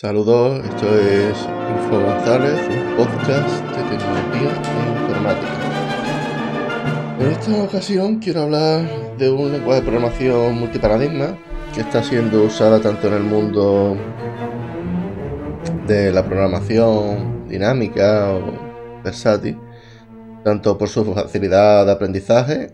Saludos, 0.00 0.64
esto 0.64 0.98
es 0.98 1.36
Info 1.76 2.00
González, 2.00 2.58
un 2.70 2.96
podcast 2.96 3.62
de 3.66 3.82
tecnología 3.82 4.50
e 4.64 4.80
informática. 4.98 5.56
En 7.20 7.26
esta 7.26 7.64
ocasión 7.64 8.18
quiero 8.18 8.44
hablar 8.44 8.88
de 9.18 9.30
un 9.30 9.52
lenguaje 9.52 9.82
de 9.82 9.86
programación 9.86 10.58
multiparadigma 10.58 11.36
que 11.74 11.82
está 11.82 12.02
siendo 12.02 12.44
usada 12.44 12.80
tanto 12.80 13.08
en 13.08 13.12
el 13.12 13.24
mundo 13.24 13.94
de 15.86 16.10
la 16.10 16.24
programación 16.24 17.46
dinámica 17.46 18.32
o 18.32 19.02
versátil, 19.04 19.58
tanto 20.42 20.78
por 20.78 20.88
su 20.88 21.04
facilidad 21.12 21.84
de 21.84 21.92
aprendizaje 21.92 22.70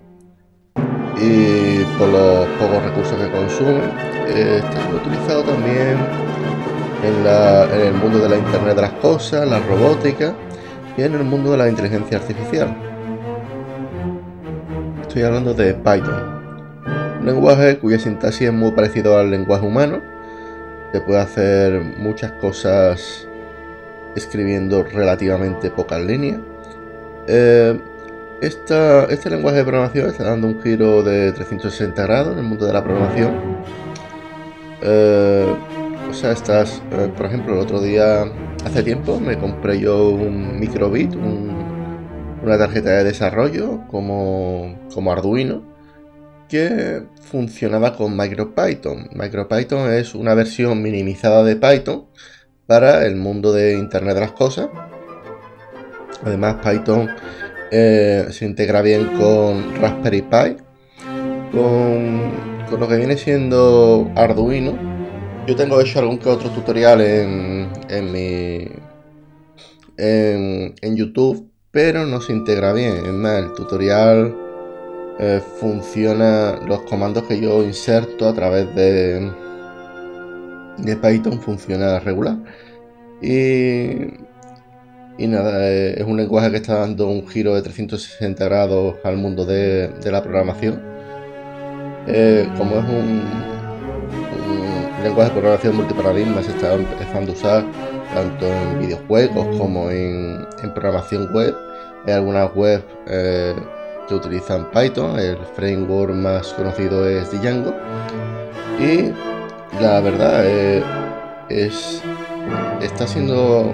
y 1.17 1.83
por 1.99 2.09
los 2.09 2.47
pocos 2.61 2.85
recursos 2.85 3.19
que 3.19 3.31
consume. 3.33 3.81
Está 4.29 4.71
siendo 4.81 4.99
utilizado 4.99 5.43
también 5.43 5.97
en, 7.03 7.81
el 7.81 7.93
mundo 7.95 8.19
de 8.19 8.29
la 8.29 8.37
Internet 8.37 8.77
de 8.77 8.83
las 8.83 8.93
Cosas, 8.93 9.49
la 9.49 9.59
robótica 9.61 10.35
y 10.97 11.03
en 11.03 11.15
el 11.15 11.25
mundo 11.25 11.53
de 11.53 11.59
la 11.59 11.69
inteligencia 11.69 12.19
artificial. 12.19 12.75
Estoy 15.03 15.23
hablando 15.23 15.55
de 15.55 15.75
Python, 15.75 16.41
un 17.21 17.27
lenguaje 17.27 17.79
cuya 17.79 17.99
sintaxis 17.99 18.49
es 18.49 18.53
muy 18.53 18.73
parecido 18.73 19.19
al 19.19 19.31
lenguaje 19.31 19.67
humano. 19.67 20.01
Se 20.93 21.01
puede 21.01 21.21
hacer 21.21 21.81
muchas 21.99 22.33
cosas 22.33 23.27
escribiendo 24.15 24.83
relativamente 24.83 25.71
pocas 25.71 26.01
líneas. 26.01 26.41
Eh, 27.27 27.79
este 28.41 29.31
lenguaje 29.31 29.59
de 29.59 29.65
programación 29.65 30.09
está 30.09 30.25
dando 30.25 30.49
un 30.49 30.63
giro 30.63 31.03
de 31.03 31.33
360 31.33 32.03
grados 32.03 32.33
en 32.33 32.39
el 32.39 32.45
mundo 32.45 32.67
de 32.67 32.73
la 32.73 32.85
programación. 32.85 33.33
Eh, 34.83 35.57
o 36.09 36.15
sea, 36.15 36.33
estás, 36.33 36.83
eh, 36.93 37.13
por 37.17 37.27
ejemplo, 37.27 37.55
el 37.55 37.61
otro 37.61 37.81
día, 37.81 38.25
hace 38.65 38.83
tiempo, 38.83 39.21
me 39.21 39.39
compré 39.39 39.79
yo 39.79 40.11
un 40.11 40.59
microbit, 40.59 41.15
una 41.15 42.59
tarjeta 42.59 42.91
de 42.91 43.05
desarrollo 43.05 43.83
como, 43.89 44.79
como 44.95 45.13
Arduino, 45.13 45.63
que 46.49 47.03
funcionaba 47.21 47.97
con 47.97 48.17
MicroPython. 48.17 49.11
MicroPython 49.13 49.93
es 49.93 50.15
una 50.15 50.35
versión 50.35 50.81
minimizada 50.83 51.43
de 51.43 51.57
Python 51.57 52.07
para 52.67 53.05
el 53.05 53.17
mundo 53.17 53.53
de 53.53 53.75
Internet 53.75 54.15
de 54.15 54.21
las 54.21 54.33
Cosas. 54.33 54.69
Además, 56.25 56.57
Python 56.65 57.11
eh, 57.71 58.27
se 58.31 58.45
integra 58.45 58.81
bien 58.83 59.07
con 59.19 59.75
Raspberry 59.81 60.23
Pi, 60.23 60.57
con, 61.53 62.33
con 62.71 62.81
lo 62.81 62.89
que 62.89 62.97
viene 62.97 63.17
siendo 63.17 64.11
Arduino 64.15 64.96
yo 65.47 65.55
tengo 65.57 65.81
hecho 65.81 66.01
algún 66.01 66.19
que 66.19 66.29
otro 66.29 66.51
tutorial 66.51 67.01
en, 67.01 67.71
en 67.89 68.13
mi. 68.13 68.69
En, 69.99 70.97
YouTube, 70.97 71.51
pero 71.71 72.05
no 72.05 72.21
se 72.21 72.33
integra 72.33 72.73
bien. 72.73 73.07
Es 73.07 73.13
más, 73.13 73.45
el 73.45 73.53
tutorial 73.53 74.35
eh, 75.19 75.41
funciona. 75.61 76.59
Los 76.67 76.83
comandos 76.83 77.25
que 77.25 77.41
yo 77.41 77.63
inserto 77.63 78.29
a 78.29 78.35
través 78.35 78.75
de. 78.75 79.31
de 80.79 80.97
Python 80.97 81.41
funciona 81.41 82.01
regular. 82.01 82.39
Y. 83.23 84.27
Y 85.19 85.29
nada, 85.29 85.71
eh, 85.71 85.95
es 85.99 86.05
un 86.07 86.19
lenguaje 86.19 86.51
que 86.51 86.59
está 86.59 86.81
dando 86.81 87.09
un 87.09 87.27
giro 87.27 87.55
de 87.55 87.63
360 87.63 88.45
grados 88.45 88.97
al 89.03 89.17
mundo 89.17 89.47
de, 89.47 89.91
la 90.05 90.23
programación. 90.23 90.83
Eh, 92.07 92.47
como 92.59 92.79
es 92.79 92.85
un, 92.85 93.56
lenguaje 95.07 95.31
de 95.31 95.41
programación 95.41 95.77
multiparadigma 95.77 96.43
se 96.43 96.51
está 96.51 96.75
empezando 96.75 97.31
a 97.31 97.35
usar 97.35 97.65
tanto 98.13 98.47
en 98.47 98.81
videojuegos 98.81 99.57
como 99.57 99.91
en, 99.91 100.47
programación 100.75 101.33
web. 101.33 101.55
Hay 102.07 102.15
algunas 102.15 102.51
webs 102.57 102.85
eh, 103.07 103.55
que 104.09 104.15
utilizan 104.15 104.69
Python, 104.73 105.19
el 105.19 105.39
framework 105.55 106.13
más 106.13 106.53
conocido 106.55 107.09
es 107.09 107.31
Django. 107.31 107.73
Y 108.81 109.13
la 109.81 110.01
verdad 110.01 110.43
eh, 110.45 110.83
es 111.49 112.03
está 112.83 113.07
siendo 113.07 113.73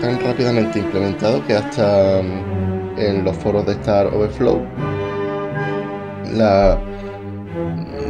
tan 0.00 0.20
rápidamente 0.20 0.78
implementado 0.78 1.44
que 1.46 1.54
hasta 1.54 2.22
mm, 2.22 2.98
en 2.98 3.24
los 3.24 3.36
foros 3.36 3.66
de 3.66 3.72
Star 3.72 4.06
Overflow 4.06 4.62
la 6.32 6.78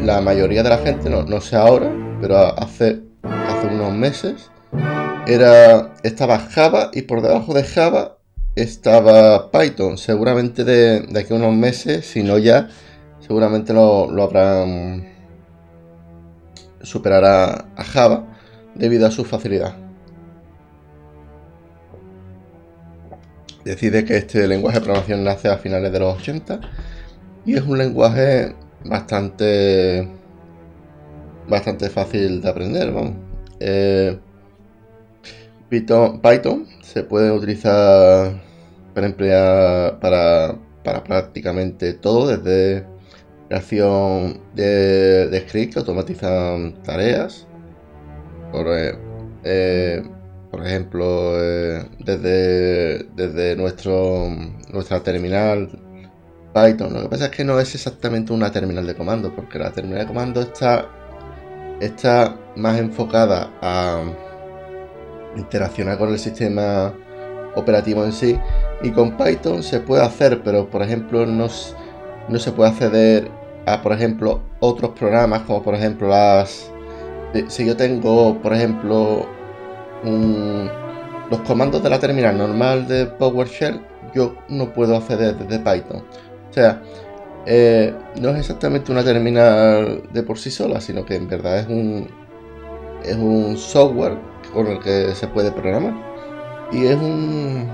la 0.04 0.20
mayoría 0.20 0.62
de 0.62 0.70
la 0.70 0.78
gente, 0.78 1.10
no, 1.10 1.22
no 1.22 1.40
sé 1.40 1.56
ahora, 1.56 1.90
pero 2.20 2.36
hace, 2.36 3.00
hace 3.22 3.66
unos 3.66 3.92
meses, 3.92 4.50
era, 5.26 5.94
estaba 6.02 6.38
Java 6.38 6.90
y 6.92 7.02
por 7.02 7.22
debajo 7.22 7.54
de 7.54 7.64
Java 7.64 8.18
estaba 8.56 9.50
Python. 9.50 9.98
Seguramente 9.98 10.64
de, 10.64 11.06
aquí 11.18 11.32
a 11.32 11.36
unos 11.36 11.54
meses, 11.54 12.06
si 12.06 12.22
no 12.22 12.38
ya, 12.38 12.68
seguramente 13.20 13.72
lo, 13.72 14.10
lo 14.10 14.22
habrán 14.22 15.06
superará 16.82 17.66
a 17.76 17.84
Java 17.84 18.24
debido 18.74 19.06
a 19.06 19.10
su 19.10 19.24
facilidad. 19.24 19.74
Decide 23.64 24.04
que 24.04 24.16
este 24.16 24.46
lenguaje 24.46 24.78
de 24.78 24.84
programación 24.84 25.24
nace 25.24 25.48
a 25.48 25.58
finales 25.58 25.92
de 25.92 25.98
los 25.98 26.16
80 26.16 26.60
y 27.44 27.56
es 27.56 27.62
un 27.62 27.76
lenguaje 27.76 28.54
bastante 28.84 30.08
bastante 31.48 31.88
fácil 31.88 32.40
de 32.40 32.48
aprender. 32.48 32.92
Vamos. 32.92 33.14
Eh, 33.60 34.18
Python, 35.68 36.66
se 36.82 37.02
puede 37.02 37.30
utilizar 37.30 38.40
para 38.94 39.06
emplear 39.06 40.00
para, 40.00 40.56
para 40.84 41.04
prácticamente 41.04 41.92
todo, 41.94 42.36
desde 42.36 42.86
creación 43.48 44.40
de, 44.54 45.28
de 45.28 45.40
scripts 45.40 45.74
que 45.74 45.80
automatizan 45.80 46.82
tareas, 46.82 47.46
por, 48.52 48.66
eh, 48.68 48.94
eh, 49.44 50.02
por 50.50 50.66
ejemplo, 50.66 51.34
desde, 51.34 53.04
desde 53.14 53.56
nuestro, 53.56 54.30
nuestra 54.72 55.02
terminal 55.02 55.68
Python. 56.54 56.92
Lo 56.94 57.02
que 57.02 57.08
pasa 57.08 57.26
es 57.26 57.30
que 57.30 57.44
no 57.44 57.58
es 57.58 57.74
exactamente 57.74 58.32
una 58.32 58.50
terminal 58.50 58.86
de 58.86 58.94
comando, 58.94 59.34
porque 59.34 59.58
la 59.58 59.70
terminal 59.70 60.00
de 60.00 60.06
comando 60.06 60.40
está, 60.40 60.86
está 61.80 62.36
más 62.56 62.78
enfocada 62.78 63.50
a 63.62 64.02
interaccionar 65.36 65.98
con 65.98 66.10
el 66.10 66.18
sistema 66.18 66.92
operativo 67.54 68.04
en 68.04 68.12
sí. 68.12 68.38
Y 68.82 68.90
con 68.90 69.16
Python 69.16 69.62
se 69.62 69.80
puede 69.80 70.02
hacer, 70.02 70.42
pero 70.42 70.68
por 70.70 70.82
ejemplo 70.82 71.26
no, 71.26 71.48
no 72.28 72.38
se 72.38 72.52
puede 72.52 72.70
acceder 72.70 73.30
a, 73.66 73.82
por 73.82 73.92
ejemplo, 73.92 74.40
otros 74.60 74.92
programas, 74.92 75.42
como 75.42 75.62
por 75.62 75.74
ejemplo 75.74 76.08
las... 76.08 76.70
Si 77.48 77.66
yo 77.66 77.76
tengo, 77.76 78.40
por 78.40 78.54
ejemplo, 78.54 79.26
los 81.30 81.40
comandos 81.40 81.82
de 81.82 81.90
la 81.90 81.98
terminal 81.98 82.38
normal 82.38 82.88
de 82.88 83.04
PowerShell, 83.06 83.82
yo 84.14 84.34
no 84.48 84.72
puedo 84.72 84.96
acceder 84.96 85.36
desde 85.36 85.58
Python. 85.58 86.02
Sea, 86.58 86.82
eh, 87.46 87.94
no 88.20 88.30
es 88.30 88.38
exactamente 88.40 88.90
una 88.90 89.04
terminal 89.04 90.02
de 90.12 90.22
por 90.24 90.40
sí 90.40 90.50
sola, 90.50 90.80
sino 90.80 91.06
que 91.06 91.14
en 91.14 91.28
verdad 91.28 91.60
es 91.60 91.68
un, 91.68 92.08
es 93.04 93.14
un 93.14 93.56
software 93.56 94.18
con 94.52 94.66
el 94.66 94.80
que 94.80 95.14
se 95.14 95.28
puede 95.28 95.52
programar. 95.52 95.94
Y 96.72 96.86
es 96.86 96.96
un. 96.96 97.68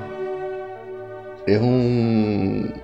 Es 1.47 1.59
un. 1.63 2.75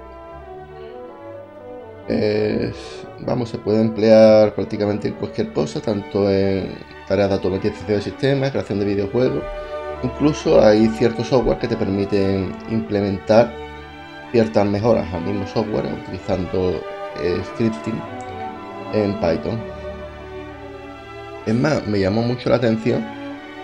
vamos, 3.27 3.51
se 3.51 3.59
puede 3.59 3.83
emplear 3.83 4.55
prácticamente 4.55 5.09
en 5.09 5.15
cualquier 5.15 5.53
cosa, 5.53 5.81
tanto 5.81 6.31
en 6.31 6.79
tareas 7.09 7.29
de 7.29 7.35
automatización 7.35 7.99
de 7.99 8.03
sistemas, 8.03 8.53
creación 8.53 8.79
de 8.79 8.87
videojuegos. 8.87 9.43
Incluso 10.03 10.63
hay 10.63 10.87
ciertos 10.89 11.27
software 11.27 11.59
que 11.59 11.69
te 11.69 11.77
permiten 11.77 12.55
implementar 12.71 13.70
ciertas 14.33 14.67
mejoras 14.67 15.13
al 15.13 15.23
mismo 15.23 15.47
software 15.47 15.87
utilizando 16.05 16.81
eh, 17.23 17.41
scripting 17.55 18.01
en 18.93 19.15
Python. 19.15 19.61
Es 21.47 21.55
más, 21.55 21.87
me 21.87 21.99
llamó 21.99 22.23
mucho 22.23 22.51
la 22.51 22.57
atención 22.57 23.05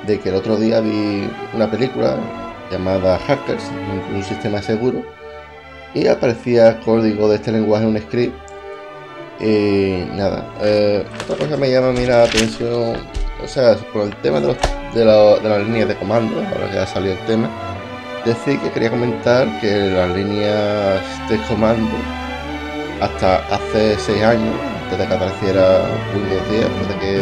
de 0.06 0.18
que 0.20 0.28
el 0.30 0.36
otro 0.36 0.56
día 0.56 0.80
vi 0.80 1.28
una 1.54 1.70
película 1.70 2.16
llamada 2.70 3.18
Hackers, 3.18 3.64
un, 4.14 4.22
sistema 4.22 4.62
seguro, 4.62 5.02
y 5.94 6.06
aparecía 6.06 6.80
código 6.80 7.28
de 7.28 7.36
este 7.36 7.52
lenguaje, 7.52 7.86
un 7.86 7.98
script. 7.98 8.34
Y 9.40 10.04
nada, 10.14 10.50
eh, 10.62 11.04
otra 11.24 11.36
cosa 11.36 11.56
me 11.58 11.70
llama 11.70 11.88
a 11.88 11.92
la 11.92 12.22
atención, 12.22 12.96
o 13.42 13.46
sea, 13.46 13.76
por 13.92 14.04
el 14.04 14.16
tema 14.16 14.40
de, 14.40 14.48
de, 14.94 15.04
de 15.04 15.48
las 15.48 15.60
líneas 15.60 15.88
de 15.88 15.96
comando, 15.96 16.36
ahora 16.38 16.70
que 16.70 16.78
ha 16.78 16.86
salido 16.86 17.14
el 17.14 17.26
tema, 17.26 17.50
decir 18.26 18.58
que 18.58 18.70
quería 18.73 18.90
comentar 18.90 19.46
que 19.61 19.90
las 19.90 20.11
líneas 20.11 21.00
de 21.28 21.38
comando 21.49 21.96
hasta 23.00 23.37
hace 23.55 23.96
6 23.99 24.23
años, 24.25 24.55
antes 24.82 24.99
de 24.99 25.06
que 25.06 25.14
apareciera 25.14 25.84
Windows 26.12 26.50
10, 26.50 26.67
desde 26.81 26.99
que 26.99 27.20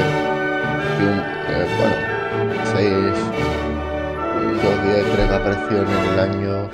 eh, 1.51 1.67
bueno, 1.79 1.97
6, 2.75 2.91
Windows 4.47 4.83
10 4.85 5.05
creo 5.15 5.37
apareció 5.37 5.83
en 5.83 5.91
el 6.13 6.21
año 6.21 6.71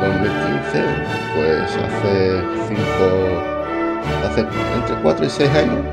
2015, 0.00 0.82
pues 1.36 1.76
hace 1.76 2.40
5, 2.68 2.82
hace 4.24 4.40
entre 4.76 4.96
4 5.02 5.26
y 5.26 5.30
6 5.30 5.50
años, 5.50 5.84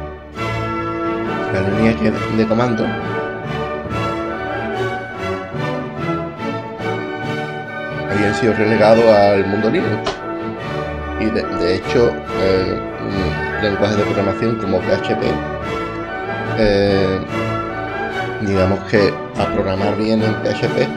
la 1.54 1.60
línea 1.62 2.12
de 2.38 2.48
comando 2.48 2.86
habían 8.16 8.36
sido 8.36 8.54
relegados 8.54 9.06
al 9.06 9.46
mundo 9.46 9.70
Linux. 9.70 10.12
Y 11.20 11.26
de, 11.26 11.76
hecho, 11.76 12.12
eh, 12.42 12.80
un 13.02 13.62
lenguaje 13.64 13.96
de 13.96 14.04
programación 14.04 14.56
como 14.58 14.80
PHP, 14.80 15.24
eh, 16.58 17.20
digamos 18.42 18.80
que 18.92 19.14
a 19.40 19.46
programar 19.54 19.96
bien 19.98 20.22
en 20.22 20.34
PHP 20.36 20.88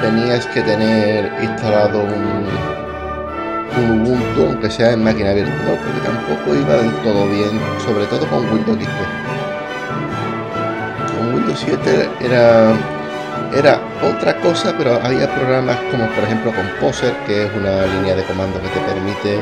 tenías 0.00 0.46
que 0.46 0.62
tener 0.62 1.32
instalado 1.42 2.02
un, 2.02 2.82
Ubuntu, 3.74 4.42
aunque 4.48 4.70
sea 4.70 4.92
en 4.92 5.02
máquina 5.02 5.32
virtual, 5.32 5.78
porque 5.82 6.00
tampoco 6.04 6.54
iba 6.54 6.76
del 6.76 6.92
todo 6.96 7.26
bien, 7.26 7.58
sobre 7.82 8.04
todo 8.04 8.26
con 8.26 8.44
Windows 8.52 8.76
XP. 8.76 8.98
Con 11.16 11.34
Windows 11.34 11.58
7 11.64 12.10
era 12.20 12.74
era 13.54 13.80
otra 14.02 14.36
cosa, 14.40 14.74
pero 14.76 15.00
había 15.02 15.32
programas 15.34 15.76
como 15.90 16.06
por 16.08 16.24
ejemplo 16.24 16.52
Composer, 16.52 17.14
que 17.26 17.44
es 17.44 17.50
una 17.54 17.86
línea 17.86 18.14
de 18.14 18.22
comando 18.24 18.60
que 18.60 18.68
te 18.68 18.80
permite 18.80 19.38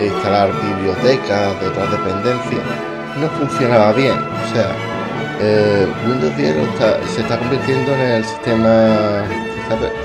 instalar 0.00 0.50
bibliotecas 0.62 1.60
de 1.60 1.68
otras 1.68 1.90
dependencias. 1.90 2.62
No 3.20 3.28
funcionaba 3.30 3.92
bien, 3.92 4.14
o 4.14 4.54
sea, 4.54 4.68
eh, 5.40 5.86
Windows 6.06 6.36
10 6.36 6.56
se 7.14 7.20
está 7.20 7.38
convirtiendo 7.38 7.94
en 7.94 8.00
el 8.00 8.24
sistema 8.24 9.24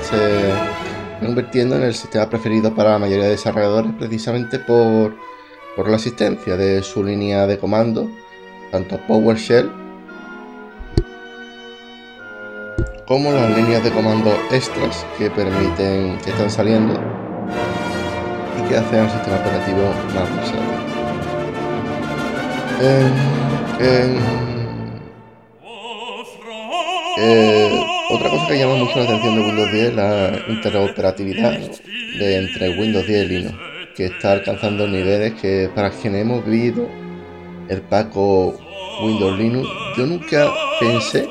se 0.02 0.50
está, 0.50 1.20
convirtiendo 1.20 1.76
en 1.76 1.82
el 1.84 1.94
sistema 1.94 2.28
preferido 2.28 2.74
para 2.74 2.90
la 2.90 2.98
mayoría 2.98 3.24
de 3.24 3.30
desarrolladores 3.30 3.92
precisamente 3.98 4.58
por, 4.58 5.14
por 5.76 5.88
la 5.88 5.96
existencia 5.96 6.56
de 6.56 6.82
su 6.82 7.04
línea 7.04 7.46
de 7.46 7.58
comando, 7.58 8.10
tanto 8.70 8.98
PowerShell 9.06 9.81
como 13.06 13.32
las 13.32 13.56
líneas 13.56 13.82
de 13.84 13.90
comando 13.90 14.30
extras 14.50 15.04
que 15.18 15.30
permiten, 15.30 16.18
que 16.24 16.30
están 16.30 16.50
saliendo 16.50 16.94
y 18.58 18.68
que 18.68 18.76
hacen 18.76 19.00
el 19.00 19.10
sistema 19.10 19.36
operativo 19.36 19.92
más 20.14 20.36
versátil. 20.36 20.92
Eh, 27.18 27.84
otra 28.10 28.30
cosa 28.30 28.48
que 28.48 28.58
llama 28.58 28.76
mucho 28.76 28.98
la 28.98 29.04
atención 29.04 29.36
de 29.36 29.40
Windows 29.42 29.72
10 29.72 29.84
es 29.84 29.94
la 29.94 30.32
interoperatividad 30.48 31.58
de, 32.18 32.36
entre 32.38 32.70
Windows 32.78 33.06
10 33.06 33.24
y 33.24 33.28
Linux, 33.28 33.54
que 33.94 34.06
está 34.06 34.32
alcanzando 34.32 34.88
niveles 34.88 35.34
que 35.34 35.70
para 35.74 35.90
quienes 35.90 36.22
hemos 36.22 36.44
vivido 36.44 36.88
el 37.68 37.82
Paco 37.82 38.54
Windows 39.04 39.38
Linux, 39.38 39.68
yo 39.96 40.06
nunca 40.06 40.50
pensé 40.80 41.28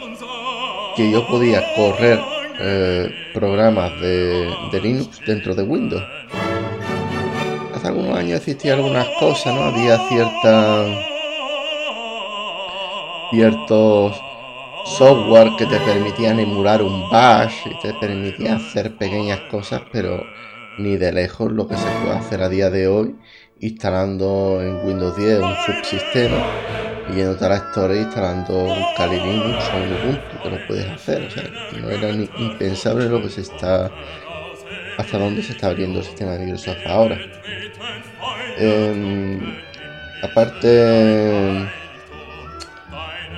que 0.95 1.11
yo 1.11 1.25
podía 1.27 1.63
correr 1.75 2.19
eh, 2.59 3.09
programas 3.33 3.91
de, 4.01 4.79
Linux 4.81 5.19
dentro 5.25 5.55
de 5.55 5.63
Windows. 5.63 6.03
Hace 7.73 7.87
algunos 7.87 8.17
años 8.17 8.39
existían 8.39 8.79
algunas 8.79 9.07
cosas, 9.19 9.53
¿no? 9.53 9.63
Había 9.63 9.97
cierta, 10.07 10.85
ciertos 13.31 14.21
software 14.97 15.51
que 15.57 15.65
te 15.65 15.79
permitían 15.79 16.39
emular 16.39 16.81
un 16.81 17.09
bash 17.09 17.53
y 17.65 17.79
te 17.81 17.93
permitían 17.93 18.57
hacer 18.57 18.95
pequeñas 18.97 19.39
cosas, 19.51 19.81
pero 19.91 20.23
ni 20.77 20.97
de 20.97 21.11
lejos 21.11 21.51
lo 21.51 21.67
que 21.67 21.75
se 21.75 21.87
puede 22.03 22.17
hacer 22.17 22.41
a 22.41 22.49
día 22.49 22.69
de 22.69 22.87
hoy 22.87 23.15
instalando 23.59 24.59
en 24.61 24.87
Windows 24.87 25.15
10 25.15 25.39
un 25.39 25.55
subsistema 25.65 26.43
y 27.11 27.15
yendo 27.15 27.45
a 27.45 27.49
la 27.49 27.55
Store 27.55 27.97
instalando 27.97 28.53
un 28.63 28.83
Kali 28.95 29.19
Linux 29.19 29.63
o 29.73 29.77
un 29.77 29.93
Ubuntu 29.93 30.43
que 30.43 30.49
lo 30.49 30.67
puedes 30.67 30.89
hacer. 30.89 31.23
O 31.23 31.31
sea, 31.31 31.43
no 31.79 31.89
era 31.89 32.11
ni 32.11 32.29
impensable 32.37 33.09
lo 33.09 33.21
que 33.21 33.29
se 33.29 33.41
está. 33.41 33.91
hasta 34.97 35.17
dónde 35.17 35.41
se 35.41 35.53
está 35.53 35.67
abriendo 35.67 35.99
el 35.99 36.05
sistema 36.05 36.31
de 36.33 36.39
Microsoft 36.39 36.85
ahora. 36.85 37.17
Em, 38.57 39.57
aparte. 40.23 41.69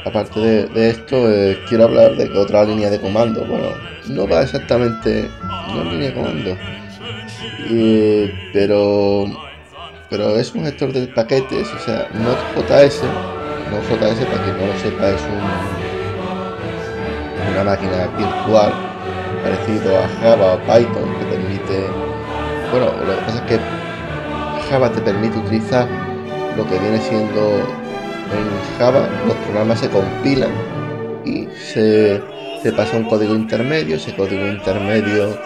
Aparte 0.06 0.68
de, 0.68 0.90
esto, 0.90 1.32
eh, 1.32 1.58
quiero 1.70 1.86
hablar 1.86 2.18
de 2.18 2.30
otra 2.38 2.66
línea 2.66 2.90
de 2.90 3.00
comando, 3.00 3.46
bueno, 3.46 3.70
no 4.10 4.28
va 4.28 4.42
exactamente, 4.42 5.30
no 5.70 5.82
es 5.82 5.92
línea 5.94 6.10
de 6.10 6.14
comando, 6.14 6.58
pero, 8.52 9.26
pero 10.10 10.38
es 10.38 10.54
un 10.54 10.66
gestor 10.66 10.92
de 10.92 11.08
paquetes, 11.08 11.70
o 11.72 11.80
sea, 11.80 12.10
Node.js 12.16 13.02
JS, 13.82 14.26
para 14.26 14.44
quien 14.44 14.58
no 14.58 14.68
lo 14.68 14.80
sepa, 14.80 15.10
es 15.10 15.22
una 17.52 17.64
máquina 17.64 18.08
virtual 18.18 18.74
parecido 19.44 19.98
a 19.98 20.08
Java 20.22 20.54
o 20.54 20.58
Python 20.60 21.14
que 21.20 21.26
permite. 21.26 21.88
Bueno, 22.72 22.88
lo 23.06 23.16
que 23.16 23.22
pasa 23.26 23.38
es 23.38 23.42
que 23.42 23.60
Java 24.70 24.90
te 24.90 25.02
permite 25.02 25.38
utilizar 25.38 25.88
lo 26.58 26.68
que 26.68 26.80
viene 26.80 27.00
siendo 27.00 27.60
en 28.32 28.78
Java, 28.78 29.08
los 29.28 29.36
programas 29.36 29.80
se 29.80 29.90
compilan 29.90 30.52
y 31.26 31.48
se, 31.56 32.22
se 32.62 32.72
pasa 32.72 32.98
un 32.98 33.04
código 33.06 33.36
intermedio, 33.36 33.96
ese 33.98 34.16
código 34.16 34.48
intermedio 34.48 35.38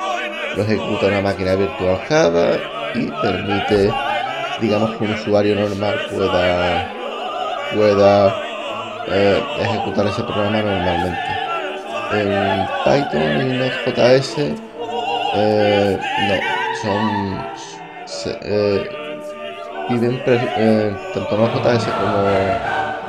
lo 0.56 0.64
ejecuta 0.64 1.08
una 1.08 1.22
máquina 1.22 1.56
virtual 1.56 2.00
Java 2.08 2.52
y 2.96 3.08
permite, 3.22 3.92
digamos, 4.62 4.96
que 4.96 5.04
un 5.04 5.14
usuario 5.14 5.56
normal 5.56 6.00
pueda 6.10 6.97
pueda 7.74 8.34
eh, 9.08 9.44
ejecutar 9.60 10.08
ese 10.08 10.24
programa 10.24 10.62
normalmente. 10.62 11.20
En 12.14 12.68
Python 12.86 13.42
y 13.42 13.46
Node.js 13.58 14.36
eh, 15.36 16.00
no, 16.28 16.36
son 16.82 17.02
eh, 18.44 18.90
viven 19.90 20.24
tanto 21.14 21.38
Node.js 21.38 21.86
como 21.86 22.20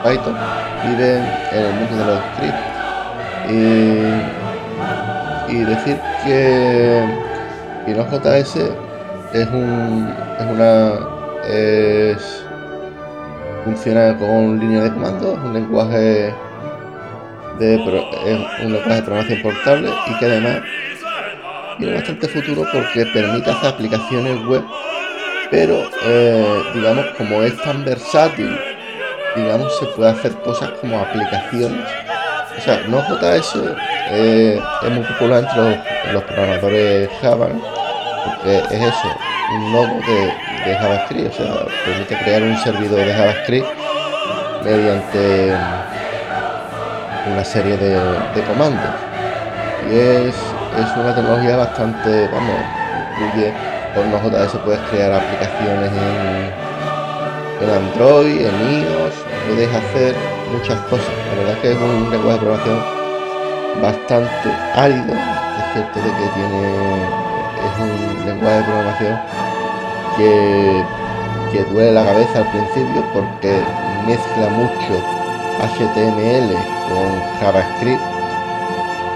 Python 0.03 0.37
viven 0.85 1.23
en 1.53 1.65
el 1.65 1.73
mundo 1.75 1.97
de 1.97 2.05
los 2.05 2.21
scripts 2.35 2.67
y, 3.49 3.53
y 5.53 5.65
decir 5.65 5.97
que, 6.25 7.07
que 7.87 7.95
Node.js 7.95 8.57
es 9.33 9.49
un 9.49 10.15
es 10.39 10.47
una 10.47 10.93
es 11.47 12.48
funciona 13.65 14.17
con 14.19 14.59
línea 14.59 14.83
de 14.83 14.93
comando, 14.93 15.33
es 15.33 15.39
un 15.39 15.55
lenguaje 15.55 16.35
de, 17.59 17.77
un 18.65 18.73
lenguaje 18.73 18.95
de 18.95 19.03
programación 19.03 19.43
portable 19.43 19.91
y 20.07 20.19
que 20.19 20.25
además 20.27 20.63
tiene 21.79 21.95
bastante 21.95 22.29
futuro 22.29 22.69
porque 22.73 23.07
permite 23.07 23.51
hacer 23.51 23.69
aplicaciones 23.71 24.45
web, 24.47 24.65
pero 25.51 25.83
eh, 26.05 26.63
digamos 26.75 27.07
como 27.17 27.43
es 27.43 27.57
tan 27.63 27.85
versátil, 27.85 28.59
digamos 29.37 29.79
se 29.79 29.87
puede 29.87 30.11
hacer 30.11 30.33
cosas 30.43 30.71
como 30.81 30.99
aplicaciones. 30.99 31.87
O 32.57 32.61
sea, 32.61 32.83
Node.js 32.89 33.53
eh, 34.11 34.61
es 34.83 34.91
muy 34.91 35.05
popular 35.05 35.45
entre 35.45 36.13
los, 36.13 36.25
programadores 36.25 37.09
Java, 37.21 37.49
porque 38.25 38.59
es 38.59 38.83
eso, 38.83 39.09
un 39.51 39.73
nodo 39.73 40.01
de, 40.07 40.33
de 40.65 40.77
JavaScript, 40.79 41.33
o 41.33 41.37
sea, 41.37 41.67
permite 41.85 42.19
crear 42.19 42.43
un 42.43 42.57
servidor 42.59 42.99
de 42.99 43.15
JavaScript 43.15 43.67
mediante 44.65 45.57
una 47.33 47.45
serie 47.45 47.77
de, 47.77 48.43
comandos. 48.47 48.91
Y 49.91 49.97
es, 49.97 50.35
una 50.97 51.15
tecnología 51.15 51.57
bastante, 51.57 52.29
vamos, 52.29 52.55
incluye 53.21 53.53
con 53.95 54.11
Node.js 54.11 54.53
puedes 54.65 54.81
crear 54.91 55.13
aplicaciones 55.13 55.91
en, 55.93 56.53
en 57.65 57.71
Android, 57.75 58.47
en 58.47 58.83
iOS, 58.83 59.15
puedes 59.49 59.75
hacer 59.75 60.15
muchas 60.53 60.79
cosas. 60.83 61.09
La 61.31 61.39
verdad 61.39 61.55
es 61.55 61.59
que 61.61 61.73
es 61.73 61.79
un 61.79 62.11
lenguaje 62.11 62.39
de 62.39 62.45
programación 62.45 62.83
bastante 63.83 64.49
árido, 64.75 65.15
es 65.15 65.73
cierto 65.73 65.99
de 66.01 66.11
que 66.11 66.29
tiene 66.35 67.28
es 67.59 67.81
un 67.81 68.27
lenguaje 68.27 68.57
de 68.57 68.65
programación 68.65 69.19
que, 70.17 70.85
que 71.53 71.65
duele 71.73 71.93
la 71.93 72.05
cabeza 72.05 72.39
al 72.39 72.51
principio 72.51 73.05
porque 73.13 73.61
mezcla 74.07 74.49
mucho 74.51 75.19
HTML 75.59 76.55
con 76.89 77.21
JavaScript 77.41 78.19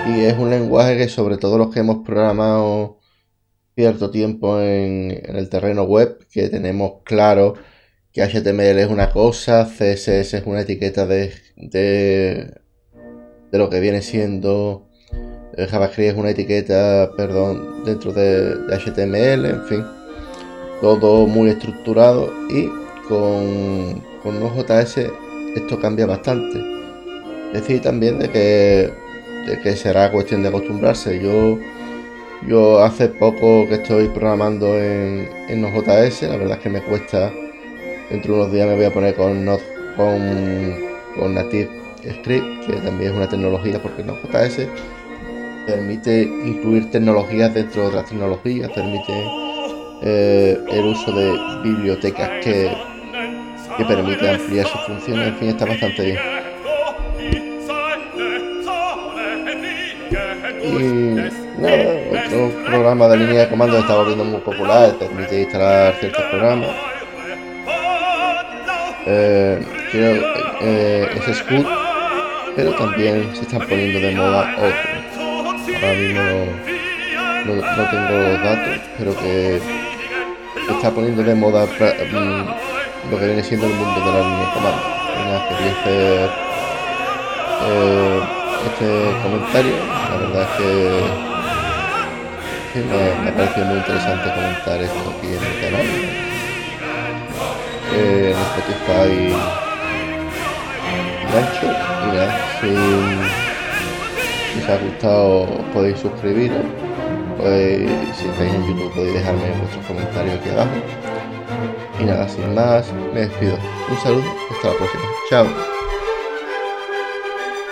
y 0.07 0.21
es 0.25 0.37
un 0.37 0.51
lenguaje 0.51 0.97
que 0.97 1.09
sobre 1.09 1.39
todo 1.39 1.59
los 1.59 1.73
que 1.73 1.81
hemos 1.81 2.05
programado 2.05 2.99
cierto 3.75 4.11
tiempo 4.11 4.61
en, 4.61 5.23
el 5.25 5.49
terreno 5.49 5.85
web, 5.85 6.27
que 6.31 6.49
tenemos 6.49 7.03
claro 7.05 7.55
que 8.13 8.23
HTML 8.23 8.79
es 8.79 8.89
una 8.89 9.11
cosa, 9.11 9.65
CSS 9.65 10.35
es 10.35 10.43
una 10.47 10.63
etiqueta 10.63 11.07
de, 11.07 11.33
de, 11.57 12.61
de 13.51 13.59
lo 13.59 13.71
que 13.71 13.81
viene 13.81 14.03
siendo 14.03 14.89
JavaScript 15.57 16.13
es 16.13 16.17
una 16.17 16.31
etiqueta, 16.31 17.11
perdón, 17.17 17.85
dentro 17.85 18.13
de, 18.13 18.55
HTML, 18.71 19.45
en 19.47 19.65
fin, 19.67 19.85
todo 20.81 21.27
muy 21.27 21.51
estructurado 21.51 22.33
y 22.49 22.69
con, 23.09 24.03
con 24.23 24.41
Node.js 24.41 25.11
esto 25.55 25.79
cambia 25.79 26.07
bastante. 26.07 26.59
Decir 27.53 27.83
también 27.83 28.19
de 28.19 28.31
que, 28.31 28.91
de 29.47 29.61
que 29.63 29.77
será 29.77 30.11
cuestión 30.11 30.43
de 30.43 30.49
acostumbrarse. 30.49 31.21
Yo, 31.23 31.59
yo 32.49 32.83
hace 32.83 33.09
poco 33.09 33.69
que 33.69 33.75
estoy 33.75 34.09
programando 34.09 34.79
en, 34.79 35.29
en 35.49 35.61
Node.js, 35.61 36.23
la 36.23 36.37
verdad 36.37 36.57
es 36.57 36.63
que 36.63 36.71
me 36.71 36.83
cuesta, 36.83 37.31
dentro 38.11 38.35
de 38.35 38.41
unos 38.41 38.53
días 38.53 38.67
me 38.67 38.77
voy 38.77 38.87
a 38.87 38.93
poner 38.93 39.15
con, 39.15 39.45
con, 39.97 40.79
con 41.19 41.35
Native 41.35 41.69
Script, 42.21 42.67
que 42.67 42.73
también 42.77 43.11
es 43.11 43.17
una 43.17 43.29
tecnología 43.29 43.81
porque 43.83 44.03
Node.js 44.03 44.67
permite 45.67 46.23
incluir 46.23 46.91
tecnologías 46.91 47.53
dentro 47.55 47.83
de 47.83 47.89
otras 47.89 48.07
tecnologías, 48.07 48.71
permite 48.71 49.13
eh, 50.03 50.59
el 50.71 50.85
uso 50.85 51.13
de 51.13 51.33
bibliotecas 51.63 52.29
que, 52.43 52.77
que 53.77 53.85
permite 53.85 54.29
ampliar 54.29 54.67
sus 54.67 54.81
funciones, 54.83 55.29
en 55.29 55.37
fin, 55.37 55.49
está 55.51 55.65
bastante 55.65 56.03
bien. 56.03 56.19
Y 60.65 61.61
nada, 61.61 62.27
otro 62.27 62.65
programa 62.67 63.09
de 63.09 63.17
línea 63.19 63.41
de 63.43 63.49
comando 63.49 63.79
está 63.79 63.97
volviendo 63.97 64.25
muy 64.25 64.41
popular, 64.41 64.95
permite 64.99 65.43
instalar 65.43 65.95
ciertos 66.01 66.25
programas. 66.25 66.71
Eh, 69.07 69.61
creo 69.91 70.23
eh, 70.61 71.09
es 71.17 71.37
Scoot, 71.37 71.67
pero 72.55 72.73
también 72.75 73.35
se 73.35 73.43
están 73.43 73.61
poniendo 73.61 73.99
de 73.99 74.15
moda 74.15 74.55
otros 74.57 75.12
ahora 75.75 75.95
mismo 75.95 76.23
no, 77.47 77.55
tengo 77.91 78.11
los 78.11 78.43
datos, 78.43 78.81
pero 78.99 79.17
que 79.19 79.61
está 80.71 80.91
poniendo 80.91 81.23
de 81.23 81.35
moda 81.35 81.67
mm, 81.67 83.11
lo 83.11 83.19
que 83.19 83.27
viene 83.27 83.43
siendo 83.43 83.67
el 83.67 83.75
mundo 83.75 84.01
de 84.01 84.13
la 84.13 84.21
línea 84.21 84.55
comando. 84.55 84.83
eh, 87.65 88.21
este 88.67 88.87
comentario. 89.23 89.75
La 90.11 90.17
verdad 90.17 90.43
es 90.43 90.49
que, 90.59 90.71
me, 92.81 93.29
ha 93.29 93.35
parecido 93.35 93.67
muy 93.67 93.77
interesante 93.79 94.31
comentar 94.35 94.81
esto 94.81 95.15
aquí 95.19 95.29
en 95.29 95.45
el 95.45 95.61
canal. 95.61 95.87
Eh, 97.95 98.33
Spotify 98.33 99.35
gancho 101.33 101.67
y 101.67 101.69
nada, 102.15 103.42
si 104.53 104.59
os 104.61 104.69
ha 104.69 104.77
gustado 104.79 105.47
podéis 105.73 105.99
suscribiros. 105.99 106.65
si 107.39 108.27
estáis 108.29 108.55
en 108.55 108.67
YouTube 108.67 108.93
podéis 108.95 109.15
dejarme 109.15 109.51
vuestros 109.59 109.87
comentarios 109.87 110.39
aquí 110.39 110.51
abajo. 110.51 110.71
Y 112.01 112.05
nada, 112.05 112.29
sin 112.29 112.55
más, 112.55 112.93
me 113.15 113.21
despido. 113.21 113.57
Un 113.91 113.97
saludo, 113.99 114.25
hasta 114.51 114.69
la 114.69 114.75
próxima. 114.75 115.05
Chao. 115.31 115.72